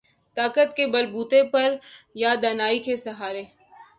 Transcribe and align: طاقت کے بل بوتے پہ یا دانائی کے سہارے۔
طاقت 0.37 0.75
کے 0.77 0.85
بل 0.87 1.05
بوتے 1.11 1.41
پہ 1.51 1.65
یا 2.15 2.31
دانائی 2.41 2.79
کے 2.79 2.95
سہارے۔ 2.95 3.43